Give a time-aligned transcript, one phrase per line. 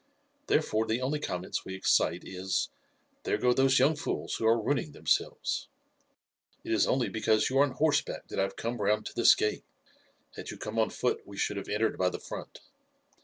[0.47, 2.69] Therefore the only comments we excite is,
[3.21, 5.67] 'There go those young fools who are ruining themselves.'
[6.63, 9.35] It is only because you are on horseback that I have come round to this
[9.35, 9.63] gate;
[10.35, 12.61] had you come on foot we should have entered by the front.